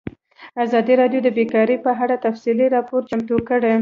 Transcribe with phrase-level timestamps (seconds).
[0.63, 3.69] ازادي راډیو د بیکاري په اړه تفصیلي راپور چمتو کړی.